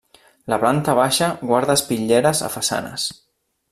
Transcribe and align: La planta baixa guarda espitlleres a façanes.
La 0.53 0.57
planta 0.63 0.95
baixa 1.01 1.29
guarda 1.51 1.77
espitlleres 1.81 2.45
a 2.49 2.53
façanes. 2.59 3.11